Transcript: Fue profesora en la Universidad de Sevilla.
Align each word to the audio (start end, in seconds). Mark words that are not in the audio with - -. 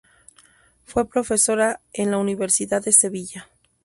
Fue 0.83 1.07
profesora 1.07 1.79
en 1.93 2.09
la 2.09 2.17
Universidad 2.17 2.81
de 2.83 2.91
Sevilla. 2.91 3.51